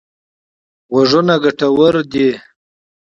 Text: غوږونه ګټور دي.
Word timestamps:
غوږونه 0.93 1.35
ګټور 1.43 1.95
دي. 2.11 2.27